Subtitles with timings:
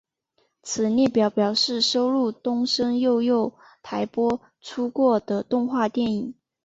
[0.63, 3.53] 此列表示收录东森幼幼
[3.83, 6.33] 台播出过的动画电影。